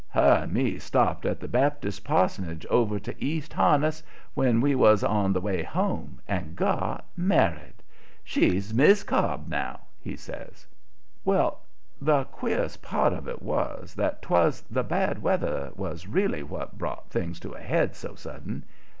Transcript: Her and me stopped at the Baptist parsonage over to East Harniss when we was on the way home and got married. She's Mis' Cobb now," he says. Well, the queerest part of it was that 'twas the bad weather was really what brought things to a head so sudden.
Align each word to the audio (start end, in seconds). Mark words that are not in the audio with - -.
Her 0.09 0.39
and 0.41 0.51
me 0.51 0.79
stopped 0.79 1.27
at 1.27 1.39
the 1.41 1.47
Baptist 1.47 2.03
parsonage 2.03 2.65
over 2.71 2.97
to 2.97 3.23
East 3.23 3.53
Harniss 3.53 4.01
when 4.33 4.59
we 4.59 4.73
was 4.73 5.03
on 5.03 5.31
the 5.33 5.39
way 5.41 5.61
home 5.61 6.19
and 6.27 6.55
got 6.55 7.05
married. 7.15 7.83
She's 8.23 8.73
Mis' 8.73 9.03
Cobb 9.03 9.47
now," 9.47 9.81
he 9.99 10.15
says. 10.15 10.65
Well, 11.23 11.61
the 12.01 12.23
queerest 12.23 12.81
part 12.81 13.13
of 13.13 13.27
it 13.27 13.43
was 13.43 13.93
that 13.93 14.23
'twas 14.23 14.61
the 14.61 14.81
bad 14.83 15.21
weather 15.21 15.71
was 15.75 16.07
really 16.07 16.41
what 16.41 16.79
brought 16.79 17.11
things 17.11 17.39
to 17.41 17.51
a 17.51 17.61
head 17.61 17.95
so 17.95 18.15
sudden. 18.15 18.65